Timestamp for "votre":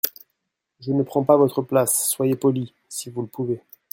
1.37-1.61